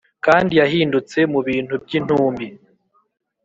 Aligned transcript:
kandi 0.25 0.53
yahindutse 0.61 1.17
mubintu-byintumbi 1.33 2.47